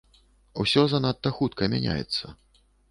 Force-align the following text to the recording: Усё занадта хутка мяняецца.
Усё 0.63 0.85
занадта 0.93 1.35
хутка 1.37 1.71
мяняецца. 1.77 2.37